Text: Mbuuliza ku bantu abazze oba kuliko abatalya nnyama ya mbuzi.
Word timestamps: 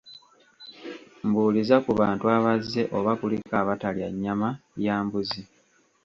Mbuuliza 1.27 1.75
ku 1.85 1.91
bantu 1.99 2.25
abazze 2.37 2.81
oba 2.97 3.11
kuliko 3.19 3.51
abatalya 3.61 4.07
nnyama 4.13 4.49
ya 4.85 4.95
mbuzi. 5.05 5.41